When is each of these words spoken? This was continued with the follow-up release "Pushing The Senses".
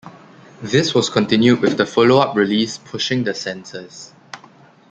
This 0.63 0.95
was 0.95 1.11
continued 1.11 1.61
with 1.61 1.77
the 1.77 1.85
follow-up 1.85 2.35
release 2.35 2.79
"Pushing 2.79 3.23
The 3.23 3.35
Senses". 3.35 4.15